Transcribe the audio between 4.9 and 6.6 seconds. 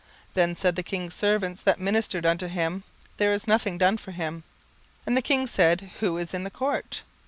17:006:004 And the king said, Who is in the